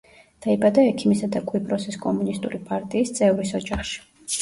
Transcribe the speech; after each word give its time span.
დაიბადა 0.45 0.85
ექიმისა 0.93 1.29
და 1.37 1.43
კვიპროსის 1.53 2.01
კომუნისტური 2.07 2.65
პარტიის 2.73 3.17
წევრის 3.23 3.57
ოჯახში. 3.65 4.07